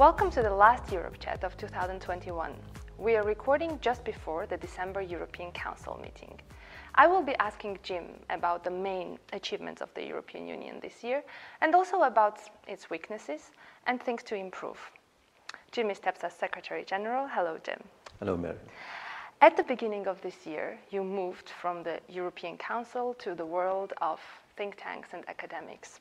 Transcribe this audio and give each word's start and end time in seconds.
Welcome 0.00 0.28
to 0.32 0.42
the 0.42 0.52
last 0.52 0.90
Europe 0.90 1.20
Chat 1.20 1.44
of 1.44 1.56
2021. 1.56 2.52
We 2.98 3.14
are 3.14 3.22
recording 3.22 3.78
just 3.80 4.04
before 4.04 4.44
the 4.44 4.56
December 4.56 5.00
European 5.00 5.52
Council 5.52 5.96
meeting. 6.02 6.40
I 6.96 7.06
will 7.06 7.22
be 7.22 7.36
asking 7.36 7.78
Jim 7.84 8.06
about 8.28 8.64
the 8.64 8.72
main 8.72 9.20
achievements 9.32 9.80
of 9.80 9.94
the 9.94 10.04
European 10.04 10.48
Union 10.48 10.80
this 10.82 11.04
year 11.04 11.22
and 11.60 11.76
also 11.76 12.02
about 12.02 12.40
its 12.66 12.90
weaknesses 12.90 13.52
and 13.86 14.02
things 14.02 14.24
to 14.24 14.34
improve. 14.34 14.78
Jim 15.70 15.90
is 15.90 16.00
TEPSA's 16.00 16.32
Secretary 16.32 16.84
General. 16.84 17.28
Hello, 17.28 17.56
Jim. 17.62 17.80
Hello, 18.18 18.36
Mary. 18.36 18.58
At 19.42 19.56
the 19.56 19.62
beginning 19.62 20.08
of 20.08 20.20
this 20.22 20.44
year, 20.44 20.76
you 20.90 21.04
moved 21.04 21.50
from 21.50 21.84
the 21.84 22.00
European 22.08 22.56
Council 22.58 23.14
to 23.20 23.36
the 23.36 23.46
world 23.46 23.92
of 24.02 24.18
think 24.56 24.74
tanks 24.76 25.10
and 25.12 25.22
academics. 25.28 26.00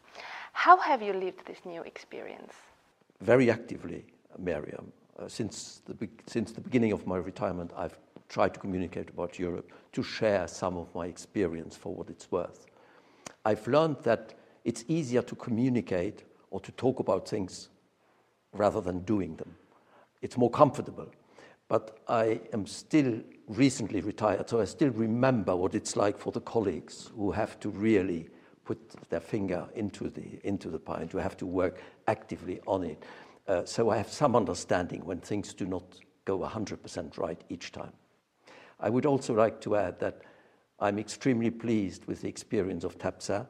How 0.53 0.77
have 0.77 1.03
you 1.03 1.13
lived 1.13 1.45
this 1.45 1.63
new 1.63 1.83
experience? 1.83 2.55
Very 3.21 3.49
actively, 3.49 4.05
Miriam. 4.37 4.91
Uh, 5.17 5.27
since, 5.27 5.81
the, 5.85 6.09
since 6.25 6.51
the 6.51 6.61
beginning 6.61 6.91
of 6.91 7.05
my 7.05 7.17
retirement, 7.17 7.71
I've 7.77 7.97
tried 8.29 8.53
to 8.55 8.59
communicate 8.59 9.09
about 9.09 9.37
Europe, 9.37 9.71
to 9.91 10.03
share 10.03 10.47
some 10.47 10.75
of 10.77 10.93
my 10.95 11.05
experience 11.05 11.75
for 11.75 11.93
what 11.93 12.09
it's 12.09 12.31
worth. 12.31 12.65
I've 13.45 13.67
learned 13.67 13.97
that 14.03 14.33
it's 14.65 14.85
easier 14.87 15.21
to 15.21 15.35
communicate 15.35 16.23
or 16.49 16.59
to 16.61 16.71
talk 16.71 16.99
about 16.99 17.27
things 17.27 17.69
rather 18.53 18.81
than 18.81 18.99
doing 18.99 19.35
them. 19.35 19.55
It's 20.21 20.37
more 20.37 20.49
comfortable. 20.49 21.07
But 21.67 21.99
I 22.07 22.41
am 22.53 22.65
still 22.65 23.21
recently 23.47 24.01
retired, 24.01 24.49
so 24.49 24.61
I 24.61 24.65
still 24.65 24.89
remember 24.89 25.55
what 25.55 25.75
it's 25.75 25.95
like 25.95 26.17
for 26.17 26.31
the 26.31 26.41
colleagues 26.41 27.11
who 27.15 27.31
have 27.31 27.59
to 27.61 27.69
really 27.69 28.29
put 28.65 29.09
their 29.09 29.19
finger 29.19 29.67
into 29.75 30.09
the, 30.09 30.39
into 30.43 30.69
the 30.69 30.79
pie 30.79 31.01
and 31.01 31.11
to 31.11 31.17
have 31.17 31.37
to 31.37 31.45
work 31.45 31.81
actively 32.07 32.59
on 32.67 32.83
it. 32.83 33.03
Uh, 33.47 33.65
so 33.65 33.89
I 33.89 33.97
have 33.97 34.09
some 34.09 34.35
understanding 34.35 35.03
when 35.05 35.19
things 35.19 35.53
do 35.53 35.65
not 35.65 35.83
go 36.25 36.39
100% 36.39 37.17
right 37.17 37.41
each 37.49 37.71
time. 37.71 37.91
I 38.79 38.89
would 38.89 39.05
also 39.05 39.33
like 39.33 39.59
to 39.61 39.75
add 39.75 39.99
that 39.99 40.21
I'm 40.79 40.99
extremely 40.99 41.51
pleased 41.51 42.05
with 42.05 42.21
the 42.21 42.27
experience 42.27 42.83
of 42.83 42.97
TEPSA. 42.97 43.47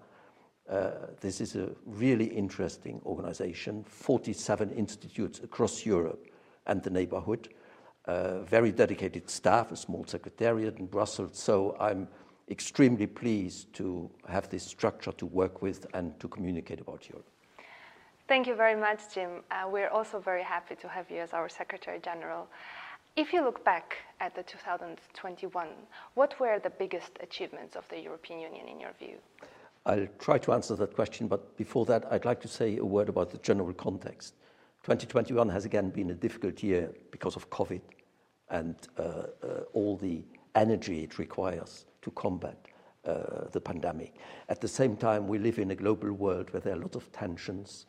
Uh, 0.69 0.91
this 1.19 1.41
is 1.41 1.55
a 1.55 1.69
really 1.85 2.25
interesting 2.25 3.01
organization, 3.05 3.83
47 3.83 4.71
institutes 4.71 5.39
across 5.43 5.85
Europe 5.85 6.27
and 6.67 6.81
the 6.81 6.89
neighborhood, 6.89 7.49
uh, 8.05 8.41
very 8.41 8.71
dedicated 8.71 9.29
staff, 9.29 9.71
a 9.71 9.75
small 9.75 10.05
secretariat 10.05 10.77
in 10.77 10.85
Brussels. 10.85 11.37
So 11.37 11.75
I'm 11.79 12.07
extremely 12.49 13.07
pleased 13.07 13.73
to 13.73 14.09
have 14.27 14.49
this 14.49 14.63
structure 14.63 15.11
to 15.13 15.25
work 15.25 15.61
with 15.61 15.85
and 15.93 16.19
to 16.19 16.27
communicate 16.27 16.81
about 16.81 17.07
Europe. 17.09 17.27
Thank 18.27 18.47
you 18.47 18.55
very 18.55 18.79
much, 18.79 19.13
Jim. 19.13 19.43
Uh, 19.51 19.67
we're 19.69 19.89
also 19.89 20.19
very 20.19 20.43
happy 20.43 20.75
to 20.75 20.87
have 20.87 21.09
you 21.11 21.17
as 21.17 21.33
our 21.33 21.49
Secretary 21.49 21.99
General. 21.99 22.47
If 23.15 23.31
you 23.31 23.43
look 23.43 23.63
back 23.63 23.97
at 24.19 24.33
the 24.35 24.43
2021, 24.43 25.67
what 26.15 26.39
were 26.39 26.59
the 26.59 26.69
biggest 26.69 27.11
achievements 27.21 27.75
of 27.75 27.87
the 27.89 27.99
European 27.99 28.39
Union 28.39 28.67
in 28.67 28.79
your 28.79 28.93
view? 28.97 29.17
I'll 29.85 30.07
try 30.19 30.37
to 30.39 30.53
answer 30.53 30.75
that 30.77 30.95
question, 30.95 31.27
but 31.27 31.55
before 31.57 31.85
that, 31.85 32.05
I'd 32.11 32.25
like 32.25 32.41
to 32.41 32.47
say 32.47 32.77
a 32.77 32.85
word 32.85 33.09
about 33.09 33.29
the 33.29 33.37
general 33.39 33.73
context. 33.73 34.35
2021 34.83 35.49
has 35.49 35.65
again 35.65 35.89
been 35.89 36.09
a 36.11 36.15
difficult 36.15 36.63
year 36.63 36.91
because 37.11 37.35
of 37.35 37.49
COVID 37.49 37.81
and 38.49 38.75
uh, 38.97 39.01
uh, 39.01 39.25
all 39.73 39.97
the 39.97 40.23
energy 40.55 41.03
it 41.03 41.19
requires 41.19 41.85
to 42.03 42.11
combat 42.11 42.67
uh, 43.05 43.49
the 43.51 43.59
pandemic. 43.59 44.15
At 44.47 44.61
the 44.61 44.67
same 44.67 44.95
time, 44.95 45.27
we 45.27 45.37
live 45.37 45.59
in 45.59 45.71
a 45.71 45.75
global 45.75 46.11
world 46.13 46.51
where 46.51 46.61
there 46.61 46.73
are 46.73 46.77
a 46.77 46.81
lot 46.81 46.95
of 46.95 47.11
tensions, 47.11 47.85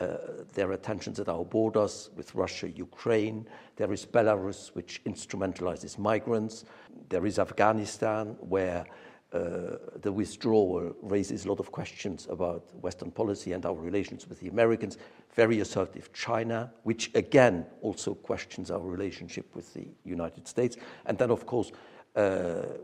uh, 0.00 0.16
there 0.54 0.70
are 0.72 0.76
tensions 0.76 1.20
at 1.20 1.28
our 1.28 1.44
borders 1.44 2.10
with 2.16 2.34
Russia, 2.34 2.68
Ukraine. 2.68 3.46
There 3.76 3.92
is 3.92 4.04
Belarus, 4.04 4.74
which 4.74 5.02
instrumentalizes 5.04 5.98
migrants. 5.98 6.64
There 7.08 7.26
is 7.26 7.38
Afghanistan, 7.38 8.36
where 8.40 8.86
uh, 9.32 9.76
the 10.00 10.12
withdrawal 10.12 10.94
raises 11.02 11.44
a 11.44 11.48
lot 11.48 11.60
of 11.60 11.70
questions 11.70 12.26
about 12.30 12.62
Western 12.80 13.10
policy 13.10 13.52
and 13.52 13.66
our 13.66 13.74
relations 13.74 14.28
with 14.28 14.40
the 14.40 14.48
Americans. 14.48 14.98
Very 15.34 15.60
assertive 15.60 16.12
China, 16.12 16.72
which 16.82 17.10
again 17.14 17.66
also 17.80 18.14
questions 18.14 18.70
our 18.70 18.80
relationship 18.80 19.46
with 19.54 19.74
the 19.74 19.86
United 20.04 20.48
States. 20.48 20.76
And 21.06 21.18
then, 21.18 21.30
of 21.30 21.46
course, 21.46 21.70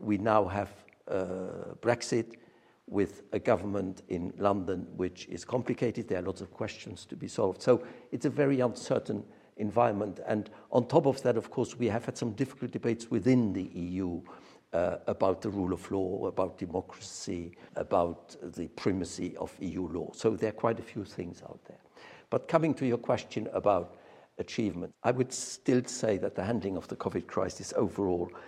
we 0.01 0.19
now 0.19 0.45
have 0.45 0.71
uh, 1.09 1.75
Brexit 1.81 2.37
with 2.87 3.23
a 3.33 3.39
government 3.39 4.03
in 4.09 4.33
London 4.37 4.87
which 4.97 5.27
is 5.27 5.45
complicated. 5.45 6.09
There 6.09 6.19
are 6.19 6.23
lots 6.23 6.41
of 6.41 6.53
questions 6.53 7.07
to 7.07 7.17
be 7.17 7.29
solved. 7.29 7.63
So 7.63 7.85
it's 8.11 8.27
a 8.27 8.31
very 8.31 8.61
uncertain 8.61 9.25
environment. 9.57 10.21
And 10.27 10.51
on 10.73 10.89
top 10.89 11.07
of 11.07 11.23
that, 11.23 11.37
of 11.37 11.51
course, 11.51 11.79
we 11.79 11.87
have 11.87 12.05
had 12.05 12.19
some 12.19 12.33
difficult 12.33 12.73
debates 12.73 13.11
within 13.11 13.53
the 13.53 13.63
EU 13.63 14.21
uh, 14.73 14.97
about 15.07 15.41
the 15.41 15.51
rule 15.51 15.73
of 15.73 15.89
law, 15.91 16.27
about 16.27 16.59
democracy, 16.59 17.53
about 17.77 18.37
the 18.55 18.69
primacy 18.69 19.37
of 19.37 19.55
EU 19.61 19.87
law. 19.89 20.11
So 20.13 20.31
there 20.31 20.51
are 20.51 20.53
quite 20.53 20.81
a 20.81 20.83
few 20.83 21.05
things 21.05 21.43
out 21.43 21.61
there. 21.67 21.81
But 22.29 22.49
coming 22.49 22.75
to 22.75 22.87
your 22.87 22.99
question 22.99 23.49
about 23.53 23.97
achievement, 24.39 24.93
I 25.03 25.11
would 25.11 25.33
still 25.33 25.83
say 25.85 26.17
that 26.19 26.35
the 26.35 26.45
handling 26.45 26.77
of 26.77 26.89
the 26.89 26.97
COVID 26.97 27.27
crisis 27.27 27.73
overall 27.77 28.31
uh, 28.33 28.39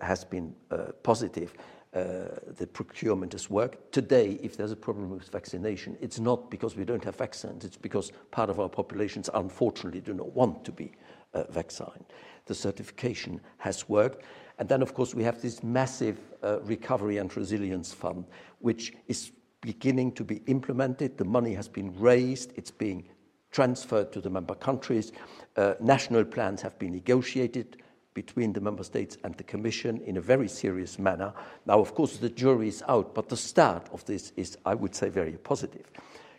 has 0.00 0.24
been 0.24 0.54
uh, 0.70 0.92
positive 1.02 1.54
uh, 1.92 2.28
the 2.56 2.68
procurement 2.72 3.32
has 3.32 3.50
worked. 3.50 3.92
Today, 3.92 4.38
if 4.42 4.56
there's 4.56 4.70
a 4.70 4.76
problem 4.76 5.10
with 5.10 5.28
vaccination, 5.28 5.98
it's 6.00 6.20
not 6.20 6.48
because 6.48 6.76
we 6.76 6.84
don't 6.84 7.02
have 7.02 7.16
vaccines, 7.16 7.64
it's 7.64 7.76
because 7.76 8.12
part 8.30 8.48
of 8.48 8.60
our 8.60 8.68
populations 8.68 9.28
unfortunately 9.34 10.00
do 10.00 10.14
not 10.14 10.32
want 10.32 10.64
to 10.64 10.70
be 10.70 10.92
uh, 11.34 11.42
vaccinated. 11.50 12.06
The 12.46 12.54
certification 12.54 13.40
has 13.58 13.88
worked. 13.88 14.24
And 14.58 14.68
then, 14.68 14.82
of 14.82 14.94
course, 14.94 15.16
we 15.16 15.24
have 15.24 15.42
this 15.42 15.64
massive 15.64 16.18
uh, 16.44 16.60
recovery 16.60 17.16
and 17.16 17.34
resilience 17.36 17.92
fund, 17.92 18.24
which 18.60 18.92
is 19.08 19.32
beginning 19.60 20.12
to 20.12 20.24
be 20.24 20.42
implemented. 20.46 21.18
The 21.18 21.24
money 21.24 21.54
has 21.54 21.66
been 21.66 21.98
raised, 21.98 22.52
it's 22.56 22.70
being 22.70 23.08
transferred 23.50 24.12
to 24.12 24.20
the 24.20 24.30
member 24.30 24.54
countries. 24.54 25.10
Uh, 25.56 25.74
national 25.80 26.24
plans 26.24 26.62
have 26.62 26.78
been 26.78 26.92
negotiated 26.92 27.78
between 28.26 28.52
the 28.52 28.60
member 28.60 28.84
states 28.84 29.16
and 29.24 29.34
the 29.36 29.42
commission 29.42 29.98
in 30.02 30.18
a 30.18 30.20
very 30.20 30.46
serious 30.46 30.98
manner. 30.98 31.32
Now, 31.64 31.80
of 31.80 31.94
course, 31.94 32.18
the 32.18 32.28
jury 32.28 32.68
is 32.68 32.82
out, 32.86 33.14
but 33.14 33.30
the 33.30 33.36
start 33.36 33.88
of 33.94 34.04
this 34.04 34.32
is, 34.36 34.58
I 34.66 34.74
would 34.74 34.94
say, 34.94 35.08
very 35.08 35.38
positive. 35.38 35.90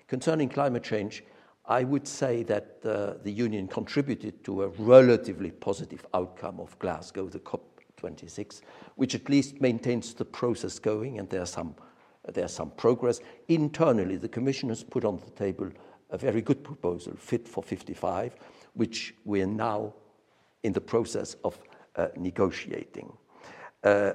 Concerning 0.07 0.47
climate 0.47 0.83
change, 0.83 1.23
I 1.65 1.83
would 1.83 2.07
say 2.07 2.43
that 2.43 2.77
uh, 2.85 3.13
the 3.23 3.31
union 3.31 3.67
contributed 3.67 4.43
to 4.43 4.61
a 4.61 4.67
relatively 4.77 5.49
positive 5.49 6.05
outcome 6.13 6.59
of 6.59 6.77
Glasgow, 6.77 7.27
the 7.27 7.39
COP26, 7.39 8.61
which 8.95 9.15
at 9.15 9.27
least 9.27 9.59
maintains 9.59 10.13
the 10.13 10.25
process 10.25 10.77
going, 10.77 11.17
and 11.17 11.27
there's 11.29 11.49
some, 11.49 11.73
there's 12.31 12.53
some 12.53 12.69
progress. 12.77 13.21
Internally, 13.47 14.17
the 14.17 14.29
Commission 14.29 14.69
has 14.69 14.83
put 14.83 15.03
on 15.03 15.17
the 15.17 15.31
table 15.31 15.71
a 16.11 16.17
very 16.17 16.43
good 16.43 16.63
proposal, 16.63 17.13
Fit 17.17 17.47
for 17.47 17.63
55, 17.63 18.35
which 18.75 19.15
we 19.25 19.41
are 19.41 19.47
now 19.47 19.95
in 20.63 20.73
the 20.73 20.81
process 20.81 21.35
of 21.43 21.57
uh, 21.95 22.07
negotiating. 22.15 23.11
Uh, 23.83 24.13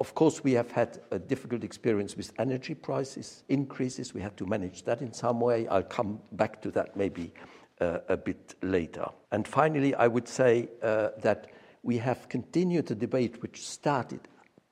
of 0.00 0.14
course, 0.14 0.44
we 0.44 0.52
have 0.52 0.70
had 0.70 1.00
a 1.10 1.18
difficult 1.18 1.64
experience 1.64 2.16
with 2.16 2.32
energy 2.38 2.74
prices 2.74 3.42
increases. 3.48 4.14
We 4.14 4.20
had 4.20 4.36
to 4.36 4.46
manage 4.46 4.84
that 4.84 5.02
in 5.02 5.12
some 5.12 5.40
way. 5.40 5.66
I'll 5.66 5.82
come 5.82 6.20
back 6.32 6.62
to 6.62 6.70
that 6.70 6.96
maybe 6.96 7.34
uh, 7.80 7.98
a 8.08 8.16
bit 8.16 8.54
later. 8.62 9.06
And 9.32 9.46
finally, 9.46 9.94
I 9.96 10.06
would 10.06 10.28
say 10.28 10.68
that 10.80 11.50
we 11.82 11.98
have 11.98 12.28
continued 12.28 12.86
the 12.86 12.94
debate 12.94 13.42
which 13.42 13.66
started 13.66 14.20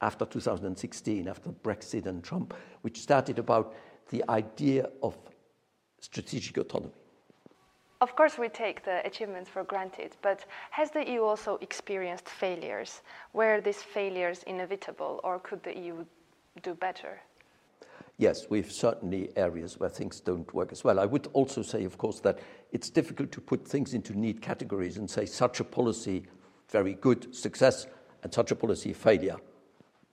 after 0.01 0.25
2016, 0.27 1.29
after 1.29 1.51
Brexit 1.51 2.07
and 2.07 2.23
Trump, 2.23 2.55
which 2.83 3.01
started 3.01 3.39
about 3.39 3.75
the 4.11 4.23
idea 4.29 4.89
of 5.03 5.17
strategic 6.01 6.59
autonomy. 6.59 6.93
Of 8.01 8.15
course, 8.15 8.37
we 8.37 8.49
take 8.51 8.85
the 8.85 9.05
achievements 9.07 9.49
for 9.49 9.65
granted, 9.65 10.17
but 10.21 10.45
has 10.71 10.91
the 10.91 11.09
EU 11.09 11.23
also 11.23 11.57
experienced 11.63 12.29
failures? 12.29 13.01
Were 13.33 13.61
these 13.63 13.83
failures 13.83 14.43
inevitable, 14.43 15.21
or 15.25 15.39
could 15.39 15.63
the 15.63 15.79
EU 15.79 16.05
do 16.63 16.75
better? 16.75 17.21
Yes, 18.19 18.51
we've 18.51 18.71
certainly 18.71 19.31
areas 19.37 19.81
where 19.81 19.89
things 19.89 20.21
don't 20.21 20.53
work 20.55 20.73
as 20.73 20.85
well. 20.85 21.01
I 21.01 21.07
would 21.07 21.29
also 21.33 21.63
say, 21.63 21.85
of 21.85 21.97
course, 21.97 22.21
that 22.21 22.39
it's 22.71 22.91
difficult 22.91 23.33
to 23.33 23.41
put 23.41 23.67
things 23.67 23.95
into 23.95 24.19
neat 24.19 24.43
categories 24.43 24.99
and 24.99 25.09
say 25.09 25.25
such 25.25 25.61
a 25.61 25.65
policy, 25.65 26.27
very 26.69 26.95
good 26.95 27.35
success, 27.35 27.87
and 28.23 28.33
such 28.33 28.51
a 28.51 28.57
policy, 28.57 28.93
failure 28.93 29.37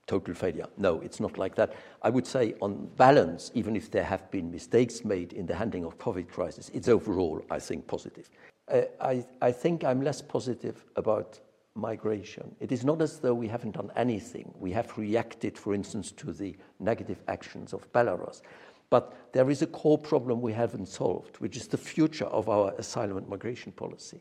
total 0.06 0.34
failure. 0.34 0.66
No, 0.76 1.00
it's 1.00 1.20
not 1.20 1.38
like 1.38 1.54
that. 1.56 1.74
I 2.02 2.10
would 2.10 2.26
say, 2.26 2.54
on 2.60 2.88
balance, 2.96 3.50
even 3.54 3.76
if 3.76 3.90
there 3.90 4.04
have 4.04 4.30
been 4.30 4.50
mistakes 4.50 5.04
made 5.04 5.32
in 5.32 5.46
the 5.46 5.54
handling 5.54 5.84
of 5.84 5.98
COVID 5.98 6.28
crisis, 6.28 6.70
it's 6.74 6.88
overall, 6.88 7.42
I 7.50 7.58
think, 7.58 7.86
positive. 7.86 8.28
Uh, 8.68 8.82
I, 9.00 9.24
I 9.42 9.52
think 9.52 9.84
I'm 9.84 10.02
less 10.02 10.22
positive 10.22 10.84
about 10.96 11.40
migration. 11.74 12.54
It 12.60 12.72
is 12.72 12.84
not 12.84 13.02
as 13.02 13.18
though 13.18 13.34
we 13.34 13.48
haven't 13.48 13.72
done 13.72 13.90
anything. 13.96 14.52
We 14.58 14.70
have 14.72 14.96
reacted, 14.96 15.58
for 15.58 15.74
instance, 15.74 16.12
to 16.12 16.32
the 16.32 16.56
negative 16.78 17.22
actions 17.28 17.72
of 17.72 17.90
Belarus. 17.92 18.42
But 18.90 19.32
there 19.32 19.50
is 19.50 19.62
a 19.62 19.66
core 19.66 19.98
problem 19.98 20.40
we 20.40 20.52
haven't 20.52 20.86
solved, 20.86 21.36
which 21.38 21.56
is 21.56 21.66
the 21.66 21.78
future 21.78 22.26
of 22.26 22.48
our 22.48 22.72
asylum 22.78 23.16
and 23.16 23.28
migration 23.28 23.72
policy. 23.72 24.20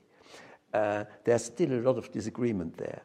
Uh, 0.74 1.03
there's 1.24 1.45
still 1.45 1.71
a 1.74 1.81
lot 1.81 1.97
of 1.97 2.12
disagreement 2.12 2.75
there. 2.77 3.03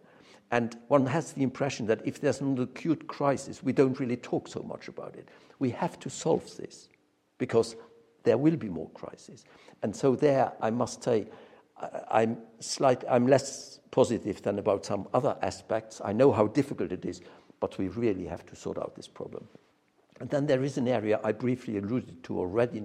And 0.50 0.76
one 0.88 1.06
has 1.06 1.32
the 1.32 1.42
impression 1.42 1.86
that 1.86 2.00
if 2.06 2.20
there's 2.20 2.40
an 2.40 2.58
acute 2.58 3.06
crisis, 3.06 3.62
we 3.62 3.72
don't 3.72 3.98
really 4.00 4.16
talk 4.16 4.48
so 4.48 4.62
much 4.62 4.88
about 4.88 5.14
it. 5.16 5.28
We 5.58 5.70
have 5.70 5.98
to 6.00 6.10
solve 6.10 6.56
this 6.56 6.88
because 7.36 7.76
there 8.24 8.38
will 8.38 8.56
be 8.56 8.68
more 8.68 8.90
crises. 8.90 9.44
And 9.82 9.94
so 9.94 10.16
there, 10.16 10.52
I 10.60 10.70
must 10.70 11.02
say, 11.02 11.26
I'm, 12.10 12.38
slight, 12.60 13.04
I'm 13.08 13.26
less 13.26 13.80
positive 13.90 14.42
than 14.42 14.58
about 14.58 14.84
some 14.84 15.06
other 15.14 15.36
aspects. 15.42 16.00
I 16.04 16.12
know 16.12 16.32
how 16.32 16.46
difficult 16.46 16.92
it 16.92 17.04
is, 17.04 17.20
but 17.60 17.76
we 17.78 17.88
really 17.88 18.26
have 18.26 18.44
to 18.46 18.56
sort 18.56 18.78
out 18.78 18.94
this 18.96 19.08
problem. 19.08 19.46
And 20.20 20.28
then 20.30 20.46
there 20.46 20.64
is 20.64 20.78
an 20.78 20.88
area 20.88 21.20
I 21.22 21.32
briefly 21.32 21.78
alluded 21.78 22.24
to 22.24 22.38
already, 22.38 22.82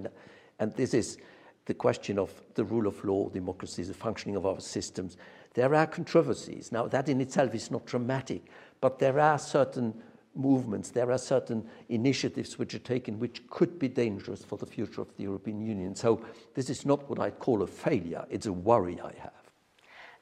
and 0.58 0.72
this 0.74 0.94
is 0.94 1.18
the 1.66 1.74
question 1.74 2.18
of 2.18 2.30
the 2.54 2.64
rule 2.64 2.86
of 2.86 3.02
law, 3.04 3.28
democracy, 3.30 3.82
the 3.82 3.94
functioning 3.94 4.36
of 4.36 4.46
our 4.46 4.60
systems. 4.60 5.16
There 5.54 5.74
are 5.74 5.86
controversies. 5.86 6.72
Now, 6.72 6.86
that 6.88 7.08
in 7.08 7.20
itself 7.20 7.54
is 7.54 7.70
not 7.70 7.86
dramatic, 7.86 8.44
but 8.80 8.98
there 8.98 9.18
are 9.18 9.38
certain 9.38 9.94
movements, 10.34 10.90
there 10.90 11.12
are 11.12 11.18
certain 11.18 11.64
initiatives 11.88 12.58
which 12.58 12.74
are 12.74 12.80
taken 12.80 13.20
which 13.20 13.46
could 13.48 13.78
be 13.78 13.88
dangerous 13.88 14.44
for 14.44 14.58
the 14.58 14.66
future 14.66 15.00
of 15.00 15.16
the 15.16 15.22
European 15.22 15.60
Union. 15.60 15.94
So, 15.94 16.24
this 16.54 16.68
is 16.68 16.84
not 16.84 17.08
what 17.08 17.20
I'd 17.20 17.38
call 17.38 17.62
a 17.62 17.66
failure, 17.68 18.26
it's 18.30 18.46
a 18.46 18.52
worry 18.52 19.00
I 19.00 19.12
have. 19.20 19.44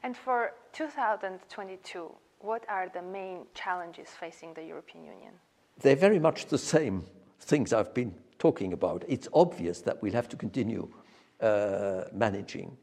And 0.03 0.17
for 0.17 0.53
2022, 0.75 2.11
what 2.41 2.65
are 2.69 2.91
the 2.93 3.03
main 3.03 3.47
challenges 3.55 4.09
facing 4.09 4.53
the 4.53 4.65
European 4.65 5.05
Union? 5.05 5.33
They're 5.81 5.97
very 5.97 6.19
much 6.19 6.47
the 6.47 6.59
same 6.59 7.05
things 7.41 7.73
I've 7.73 7.95
been 7.95 8.15
talking 8.39 8.73
about. 8.73 9.05
It's 9.09 9.29
obvious 9.33 9.81
that 9.83 10.03
we'll 10.03 10.13
have 10.13 10.29
to 10.31 10.37
continue 10.37 10.89
uh, 11.41 12.05
managing 12.13 12.77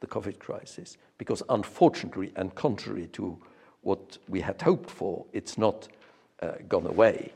the 0.00 0.06
COVID 0.06 0.38
crisis 0.38 0.96
because, 1.18 1.42
unfortunately, 1.48 2.32
and 2.36 2.54
contrary 2.54 3.06
to 3.08 3.38
what 3.82 4.18
we 4.28 4.40
had 4.40 4.60
hoped 4.60 4.90
for, 4.90 5.24
it's 5.32 5.58
not 5.58 5.88
uh, 6.42 6.52
gone 6.68 6.86
away. 6.86 7.32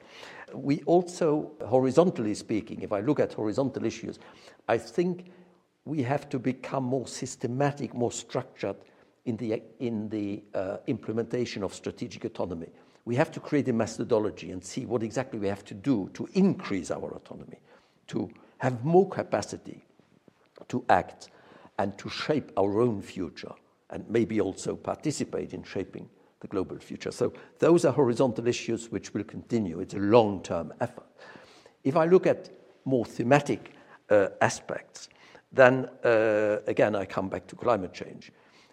We 0.55 0.83
also, 0.87 1.53
horizontally 1.65 2.35
speaking, 2.35 2.83
if 2.83 2.93
I 2.93 3.01
look 3.01 3.21
at 3.21 3.33
horizontal 3.33 3.85
issues, 3.85 4.19
I 4.69 4.79
think 4.79 5.31
we 5.85 6.03
have 6.03 6.29
to 6.29 6.39
become 6.39 6.85
more 6.85 7.07
systematic, 7.07 7.95
more 7.95 8.13
structured 8.13 8.77
in 9.25 9.37
the, 9.37 9.63
in 9.81 10.09
the 10.09 10.43
uh, 10.55 10.77
implementation 10.87 11.63
of 11.63 11.75
strategic 11.75 12.25
autonomy. 12.25 12.69
We 13.05 13.17
have 13.17 13.33
to 13.33 13.41
create 13.41 13.69
a 13.69 13.73
methodology 13.73 14.53
and 14.53 14.63
see 14.63 14.87
what 14.87 15.03
exactly 15.03 15.39
we 15.39 15.49
have 15.49 15.65
to 15.65 15.75
do 15.75 16.11
to 16.15 16.29
increase 16.35 16.91
our 16.91 17.13
autonomy, 17.15 17.59
to 18.09 18.31
have 18.59 18.85
more 18.85 19.09
capacity 19.09 19.85
to 20.69 20.85
act 20.89 21.31
and 21.79 21.97
to 21.99 22.09
shape 22.09 22.53
our 22.57 22.81
own 22.81 23.01
future, 23.03 23.53
and 23.91 24.09
maybe 24.09 24.41
also 24.41 24.77
participate 24.77 25.55
in 25.55 25.63
shaping 25.63 26.09
the 26.41 26.49
global 26.49 26.79
future. 26.79 27.11
So, 27.11 27.33
those 27.59 27.85
are 27.85 27.93
horizontal 27.93 28.47
issues 28.49 28.91
which 28.91 29.15
will 29.15 29.25
continue. 29.25 29.81
It's 29.81 29.95
a 29.95 29.99
long 29.99 30.43
term 30.43 30.73
effort. 30.81 31.07
If 31.85 31.97
I 31.97 32.07
look 32.07 32.27
at 32.27 32.51
more 32.85 33.05
thematic 33.05 33.73
uh, 34.11 34.29
aspects, 34.41 35.09
then 35.53 35.89
uh, 36.05 36.59
again 36.67 36.95
I 36.95 37.05
come 37.05 37.29
back 37.29 37.47
to 37.49 37.57
climate 37.57 37.93
change. 37.93 38.33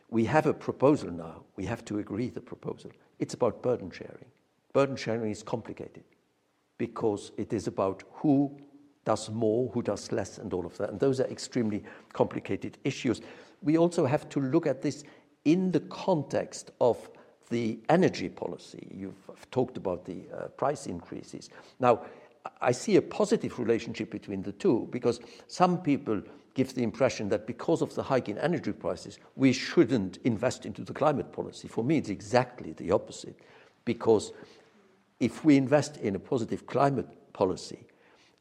We 0.10 0.26
have 0.26 0.48
a 0.48 0.54
proposal 0.54 1.12
now. 1.12 1.44
We 1.56 1.66
have 1.66 1.86
to 1.86 2.00
agree 2.00 2.30
the 2.30 2.42
proposal. 2.42 2.92
It's 3.20 3.34
about 3.34 3.62
burden 3.62 3.92
sharing. 3.92 4.26
Burden 4.74 4.96
sharing 4.96 5.30
is 5.30 5.44
complicated 5.44 6.04
because 6.78 7.32
it 7.38 7.54
is 7.54 7.68
about 7.68 8.04
who 8.14 8.58
does 9.10 9.28
more, 9.32 9.72
who 9.74 9.82
does 9.82 10.12
less, 10.12 10.38
and 10.38 10.54
all 10.54 10.68
of 10.68 10.78
that. 10.78 10.92
And 10.92 11.00
those 11.00 11.20
are 11.20 11.26
extremely 11.32 11.84
complicated 12.14 12.78
issues. 12.84 13.22
We 13.64 13.76
also 13.76 14.06
have 14.06 14.30
to 14.30 14.40
look 14.40 14.68
at 14.68 14.84
this 14.84 15.04
in 15.46 15.72
the 15.72 15.80
context 15.80 16.70
of 16.80 17.10
the 17.50 17.80
energy 17.90 18.30
policy. 18.30 18.88
You've 18.94 19.50
talked 19.50 19.78
about 19.78 20.06
the 20.06 20.20
uh, 20.32 20.48
price 20.50 20.86
increases. 20.86 21.50
Now, 21.80 22.06
I 22.62 22.72
see 22.72 22.98
a 22.98 23.02
positive 23.02 23.58
relationship 23.58 24.12
between 24.12 24.44
the 24.44 24.52
two 24.52 24.88
because 24.92 25.20
some 25.48 25.82
people 25.82 26.22
give 26.54 26.76
the 26.76 26.84
impression 26.84 27.30
that 27.30 27.48
because 27.48 27.82
of 27.82 27.96
the 27.96 28.04
hike 28.04 28.30
in 28.30 28.38
energy 28.38 28.74
prices, 28.74 29.18
we 29.36 29.54
shouldn't 29.54 30.18
invest 30.24 30.68
into 30.68 30.84
the 30.84 30.94
climate 30.94 31.32
policy. 31.32 31.68
For 31.68 31.84
me, 31.84 31.98
it's 31.98 32.10
exactly 32.10 32.74
the 32.74 32.92
opposite. 32.92 33.40
Because 33.86 34.34
if 35.20 35.44
we 35.44 35.58
invest 35.58 35.98
in 35.98 36.16
a 36.16 36.20
positive 36.20 36.68
climate 36.68 37.08
policy, 37.34 37.88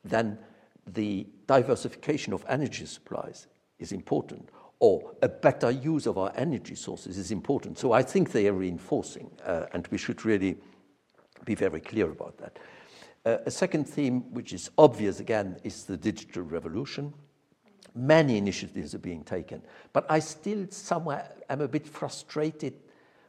then 0.04 0.38
the 0.94 1.26
diversification 1.46 2.32
of 2.32 2.44
energy 2.48 2.86
supplies 2.86 3.46
is 3.78 3.92
important, 3.92 4.50
or 4.80 5.14
a 5.22 5.28
better 5.28 5.70
use 5.70 6.06
of 6.06 6.18
our 6.18 6.32
energy 6.36 6.74
sources 6.74 7.18
is 7.18 7.30
important. 7.30 7.78
So 7.78 7.92
I 7.92 8.02
think 8.02 8.30
they 8.30 8.48
are 8.48 8.52
reinforcing, 8.52 9.30
uh, 9.44 9.66
and 9.72 9.86
we 9.88 9.98
should 9.98 10.24
really 10.24 10.56
be 11.44 11.54
very 11.54 11.80
clear 11.80 12.10
about 12.10 12.38
that. 12.38 12.58
Uh, 13.24 13.38
a 13.46 13.50
second 13.50 13.84
theme, 13.84 14.32
which 14.32 14.52
is 14.52 14.70
obvious 14.78 15.20
again, 15.20 15.58
is 15.64 15.84
the 15.84 15.96
digital 15.96 16.42
revolution. 16.42 17.12
Many 17.94 18.36
initiatives 18.36 18.94
are 18.94 19.00
being 19.00 19.24
taken, 19.24 19.62
but 19.92 20.06
I 20.08 20.20
still 20.20 20.66
somewhere 20.70 21.32
am 21.50 21.60
a 21.60 21.68
bit 21.68 21.86
frustrated 21.86 22.74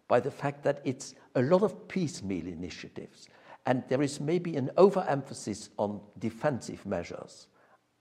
by 0.08 0.20
the 0.20 0.32
fact 0.32 0.64
that 0.64 0.82
it's 0.84 1.16
a 1.36 1.42
lot 1.42 1.64
of 1.64 1.88
piecemeal 1.88 2.48
initiatives, 2.48 3.30
and 3.70 3.84
there 3.88 4.02
is 4.02 4.20
maybe 4.20 4.56
an 4.56 4.72
overemphasis 4.78 5.70
on 5.78 6.02
defensive 6.18 6.84
measures 6.88 7.50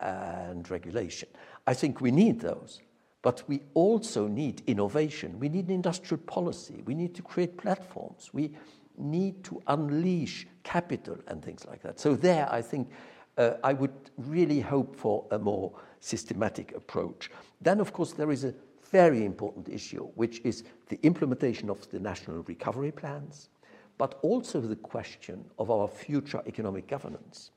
and 0.00 0.68
regulation. 0.70 1.28
I 1.66 1.74
think 1.74 2.00
we 2.00 2.10
need 2.10 2.40
those, 2.40 2.80
but 3.20 3.42
we 3.48 3.60
also 3.74 4.26
need 4.28 4.62
innovation. 4.66 5.38
We 5.38 5.50
need 5.50 5.68
industrial 5.68 6.22
policy. 6.22 6.82
We 6.86 6.94
need 6.94 7.14
to 7.16 7.22
create 7.22 7.58
platforms. 7.58 8.30
We 8.32 8.56
need 8.96 9.44
to 9.44 9.60
unleash 9.66 10.46
capital 10.62 11.18
and 11.26 11.44
things 11.44 11.66
like 11.66 11.82
that. 11.82 12.00
So, 12.00 12.16
there, 12.16 12.50
I 12.50 12.62
think 12.62 12.88
uh, 13.36 13.58
I 13.62 13.74
would 13.74 14.10
really 14.16 14.60
hope 14.60 14.96
for 14.96 15.26
a 15.32 15.38
more 15.38 15.74
systematic 16.00 16.74
approach. 16.74 17.30
Then, 17.60 17.78
of 17.78 17.92
course, 17.92 18.12
there 18.14 18.32
is 18.32 18.44
a 18.44 18.54
very 18.90 19.22
important 19.26 19.68
issue, 19.68 20.06
which 20.14 20.40
is 20.44 20.64
the 20.88 20.98
implementation 21.02 21.68
of 21.68 21.86
the 21.90 22.00
national 22.00 22.42
recovery 22.44 22.90
plans, 22.90 23.50
but 23.98 24.18
also 24.22 24.60
the 24.60 24.76
question 24.76 25.44
of 25.58 25.70
our 25.70 25.88
future 25.88 26.42
economic 26.46 26.86
governance. 26.86 27.50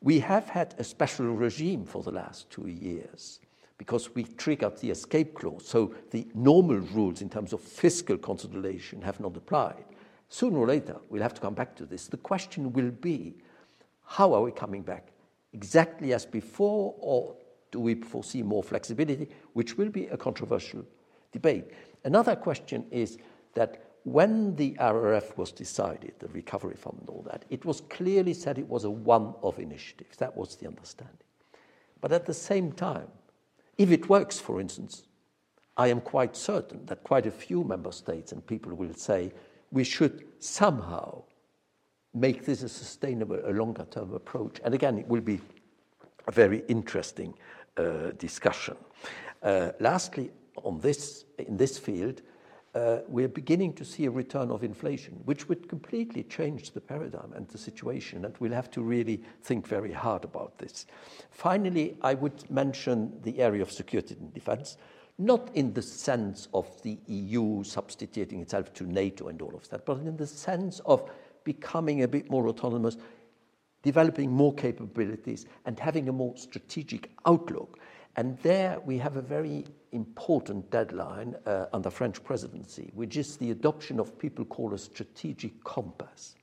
We 0.00 0.20
have 0.20 0.50
had 0.50 0.74
a 0.78 0.84
special 0.84 1.26
regime 1.34 1.86
for 1.86 2.02
the 2.02 2.12
last 2.12 2.50
two 2.50 2.68
years 2.68 3.40
because 3.78 4.14
we 4.14 4.24
triggered 4.24 4.76
the 4.78 4.90
escape 4.90 5.34
clause, 5.34 5.66
so 5.66 5.94
the 6.10 6.28
normal 6.34 6.78
rules 6.78 7.22
in 7.22 7.30
terms 7.30 7.52
of 7.52 7.60
fiscal 7.60 8.18
consolidation 8.18 9.02
have 9.02 9.18
not 9.18 9.36
applied. 9.36 9.84
Sooner 10.28 10.58
or 10.58 10.66
later, 10.66 10.96
we'll 11.08 11.22
have 11.22 11.34
to 11.34 11.40
come 11.40 11.54
back 11.54 11.74
to 11.76 11.86
this. 11.86 12.06
The 12.06 12.18
question 12.18 12.72
will 12.72 12.90
be 12.90 13.34
how 14.04 14.34
are 14.34 14.42
we 14.42 14.52
coming 14.52 14.82
back? 14.82 15.08
Exactly 15.52 16.12
as 16.12 16.26
before, 16.26 16.94
or 16.98 17.34
do 17.70 17.80
we 17.80 17.94
foresee 17.94 18.42
more 18.42 18.62
flexibility, 18.62 19.28
which 19.54 19.76
will 19.76 19.88
be 19.88 20.06
a 20.08 20.16
controversial 20.16 20.84
debate? 21.32 21.64
Another 22.04 22.36
question 22.36 22.84
is 22.90 23.18
that 23.54 23.93
when 24.04 24.54
the 24.56 24.72
RRF 24.74 25.36
was 25.36 25.50
decided, 25.50 26.12
the 26.18 26.28
recovery 26.28 26.76
fund 26.76 26.98
and 27.00 27.08
all 27.08 27.24
that, 27.30 27.44
it 27.50 27.64
was 27.64 27.80
clearly 27.80 28.34
said 28.34 28.58
it 28.58 28.68
was 28.68 28.84
a 28.84 28.90
one 28.90 29.34
off 29.40 29.58
initiative. 29.58 30.06
That 30.18 30.36
was 30.36 30.56
the 30.56 30.66
understanding. 30.66 31.16
But 32.00 32.12
at 32.12 32.26
the 32.26 32.34
same 32.34 32.72
time, 32.72 33.08
if 33.78 33.90
it 33.90 34.08
works, 34.08 34.38
for 34.38 34.60
instance, 34.60 35.04
I 35.76 35.88
am 35.88 36.00
quite 36.00 36.36
certain 36.36 36.84
that 36.86 37.02
quite 37.02 37.26
a 37.26 37.30
few 37.30 37.64
member 37.64 37.90
states 37.92 38.32
and 38.32 38.46
people 38.46 38.74
will 38.74 38.94
say 38.94 39.32
we 39.72 39.84
should 39.84 40.24
somehow 40.38 41.24
make 42.12 42.44
this 42.44 42.62
a 42.62 42.68
sustainable, 42.68 43.40
a 43.44 43.50
longer 43.50 43.86
term 43.90 44.14
approach. 44.14 44.60
And 44.64 44.74
again, 44.74 44.98
it 44.98 45.08
will 45.08 45.22
be 45.22 45.40
a 46.28 46.30
very 46.30 46.62
interesting 46.68 47.34
uh, 47.76 48.10
discussion. 48.18 48.76
Uh, 49.42 49.72
lastly, 49.80 50.30
on 50.62 50.78
this, 50.78 51.24
in 51.38 51.56
this 51.56 51.78
field, 51.78 52.22
uh, 52.74 52.98
we're 53.06 53.28
beginning 53.28 53.72
to 53.74 53.84
see 53.84 54.04
a 54.06 54.10
return 54.10 54.50
of 54.50 54.64
inflation, 54.64 55.14
which 55.24 55.48
would 55.48 55.68
completely 55.68 56.24
change 56.24 56.72
the 56.72 56.80
paradigm 56.80 57.32
and 57.34 57.46
the 57.48 57.58
situation, 57.58 58.24
and 58.24 58.34
we'll 58.38 58.52
have 58.52 58.70
to 58.70 58.82
really 58.82 59.22
think 59.42 59.66
very 59.66 59.92
hard 59.92 60.24
about 60.24 60.58
this. 60.58 60.86
Finally, 61.30 61.96
I 62.02 62.14
would 62.14 62.50
mention 62.50 63.20
the 63.22 63.40
area 63.40 63.62
of 63.62 63.70
security 63.70 64.16
and 64.18 64.34
defense, 64.34 64.76
not 65.18 65.50
in 65.54 65.72
the 65.72 65.82
sense 65.82 66.48
of 66.52 66.82
the 66.82 66.98
EU 67.06 67.62
substituting 67.62 68.40
itself 68.40 68.72
to 68.74 68.84
NATO 68.84 69.28
and 69.28 69.40
all 69.40 69.54
of 69.54 69.68
that, 69.68 69.86
but 69.86 69.98
in 69.98 70.16
the 70.16 70.26
sense 70.26 70.80
of 70.80 71.08
becoming 71.44 72.02
a 72.02 72.08
bit 72.08 72.28
more 72.28 72.48
autonomous, 72.48 72.96
developing 73.82 74.32
more 74.32 74.52
capabilities, 74.52 75.46
and 75.66 75.78
having 75.78 76.08
a 76.08 76.12
more 76.12 76.36
strategic 76.36 77.10
outlook. 77.26 77.78
And 78.16 78.38
there 78.38 78.78
we 78.84 78.98
have 78.98 79.16
a 79.16 79.22
very 79.22 79.64
important 79.92 80.70
deadline 80.70 81.34
uh, 81.46 81.66
under 81.72 81.90
French 81.90 82.22
presidency, 82.22 82.90
which 82.94 83.16
is 83.16 83.36
the 83.36 83.50
adoption 83.50 83.98
of 83.98 84.18
people 84.18 84.44
call 84.44 84.72
a 84.72 84.78
strategic 84.78 85.62
compass, 85.64 86.36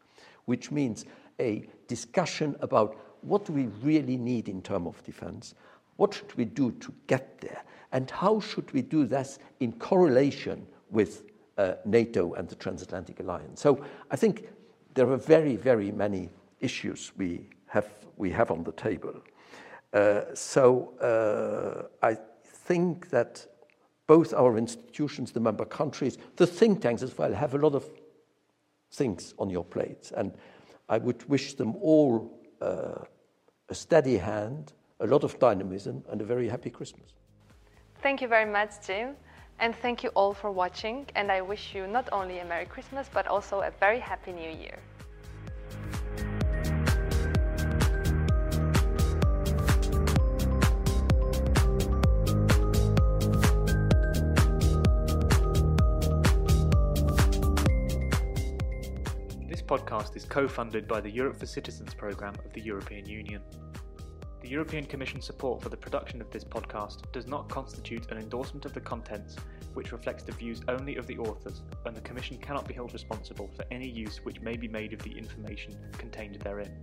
which 0.46 0.72
means 0.72 1.06
a 1.40 1.66
discussion 1.88 2.56
about 2.60 2.98
what 3.22 3.46
do 3.46 3.54
we 3.54 3.68
really 3.82 4.18
need 4.18 4.50
in 4.50 4.62
terms 4.62 4.88
of 4.88 5.04
defense? 5.04 5.56
What 5.96 6.14
should 6.14 6.34
we 6.36 6.46
do 6.46 6.72
to 6.72 6.94
get 7.08 7.40
there? 7.40 7.64
And 7.92 8.10
how 8.10 8.40
should 8.40 8.72
we 8.74 8.82
do 8.82 9.06
this 9.06 9.40
in 9.60 9.74
correlation 9.74 10.66
with 10.90 11.24
uh, 11.58 11.74
NATO 11.86 12.34
and 12.34 12.50
the 12.50 12.56
transatlantic 12.56 13.20
alliance? 13.20 13.62
So 13.62 13.84
I 14.10 14.16
think 14.16 14.48
there 14.94 15.10
are 15.10 15.18
very, 15.18 15.56
very 15.56 15.92
many 15.92 16.30
issues 16.60 17.12
we 17.18 17.50
have, 17.68 17.88
we 18.18 18.32
have 18.32 18.52
on 18.52 18.64
the 18.64 18.72
table. 18.74 19.22
Uh, 19.94 20.22
so 20.34 20.98
uh, 21.00 22.06
I 22.06 22.18
think 22.46 23.10
that 23.10 23.46
both 24.08 24.34
our 24.34 24.58
institutions, 24.58 25.32
the 25.32 25.40
member 25.40 25.66
countries, 25.66 26.18
the 26.36 26.48
think 26.48 26.82
tanks 26.82 27.02
as 27.02 27.18
well, 27.18 27.34
have 27.34 27.54
a 27.56 27.58
lot 27.58 27.76
of 27.76 27.86
things 28.92 29.34
on 29.38 29.50
your 29.50 29.64
plates. 29.64 30.12
And 30.12 30.34
I 30.90 30.98
would 30.98 31.28
wish 31.30 31.54
them 31.54 31.76
all 31.82 32.40
uh, 32.62 33.06
a 33.70 33.76
steady 33.76 34.18
hand, 34.18 34.74
a 35.00 35.08
lot 35.08 35.24
of 35.24 35.40
dynamism, 35.40 36.04
and 36.10 36.22
a 36.22 36.26
very 36.26 36.48
happy 36.50 36.70
Christmas. 36.70 37.14
Thank 38.02 38.22
you 38.22 38.28
very 38.28 38.52
much, 38.52 38.86
Jim. 38.86 39.16
And 39.60 39.76
thank 39.76 40.04
you 40.04 40.10
all 40.16 40.34
for 40.34 40.52
watching. 40.52 41.06
And 41.16 41.32
I 41.32 41.42
wish 41.42 41.76
you 41.76 41.88
not 41.88 42.10
only 42.12 42.40
a 42.40 42.46
Merry 42.46 42.66
Christmas, 42.66 43.10
but 43.14 43.28
also 43.28 43.62
a 43.62 43.72
very 43.80 44.00
Happy 44.00 44.32
New 44.32 44.50
Year. 44.50 44.80
Podcast 59.72 60.18
is 60.18 60.26
co 60.26 60.50
funded 60.50 60.86
by 60.86 61.00
the 61.00 61.10
Europe 61.10 61.38
for 61.38 61.46
Citizens 61.46 61.94
programme 61.94 62.36
of 62.44 62.52
the 62.52 62.60
European 62.60 63.08
Union. 63.08 63.42
The 64.42 64.50
European 64.50 64.86
Commission 64.86 65.22
support 65.22 65.64
for 65.64 65.70
the 65.70 65.78
production 65.78 66.20
of 66.20 66.30
this 66.30 66.44
podcast 66.44 67.10
does 67.14 67.26
not 67.26 67.48
constitute 67.48 68.12
an 68.12 68.18
endorsement 68.18 68.66
of 68.66 68.74
the 68.74 68.82
contents, 68.82 69.38
which 69.74 69.94
reflects 69.94 70.24
the 70.24 70.34
views 70.34 70.60
only 70.68 70.98
of 70.98 71.08
the 71.08 71.18
authors, 71.20 71.62
and 71.86 71.96
the 71.96 72.02
Commission 72.02 72.38
cannot 72.40 72.68
be 72.68 72.74
held 72.74 72.92
responsible 72.92 73.50
for 73.56 73.64
any 73.72 73.88
use 73.88 74.20
which 74.26 74.42
may 74.42 74.58
be 74.58 74.68
made 74.68 74.92
of 74.92 75.02
the 75.04 75.18
information 75.18 75.78
contained 75.98 76.36
therein. 76.42 76.78